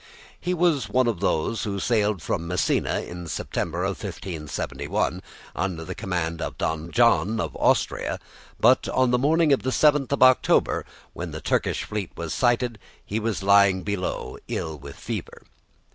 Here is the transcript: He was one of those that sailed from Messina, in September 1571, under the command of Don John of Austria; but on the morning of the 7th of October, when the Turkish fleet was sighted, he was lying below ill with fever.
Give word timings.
He 0.39 0.55
was 0.55 0.89
one 0.89 1.05
of 1.05 1.19
those 1.19 1.63
that 1.63 1.79
sailed 1.81 2.23
from 2.23 2.47
Messina, 2.47 3.01
in 3.01 3.27
September 3.27 3.83
1571, 3.85 5.21
under 5.55 5.85
the 5.85 5.93
command 5.93 6.41
of 6.41 6.57
Don 6.57 6.89
John 6.89 7.39
of 7.39 7.55
Austria; 7.55 8.19
but 8.59 8.89
on 8.89 9.11
the 9.11 9.19
morning 9.19 9.53
of 9.53 9.61
the 9.61 9.69
7th 9.69 10.11
of 10.11 10.23
October, 10.23 10.87
when 11.13 11.29
the 11.29 11.39
Turkish 11.39 11.83
fleet 11.83 12.09
was 12.17 12.33
sighted, 12.33 12.79
he 13.05 13.19
was 13.19 13.43
lying 13.43 13.83
below 13.83 14.39
ill 14.47 14.75
with 14.75 14.95
fever. 14.95 15.43